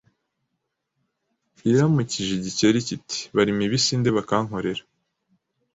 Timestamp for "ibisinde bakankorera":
3.67-4.81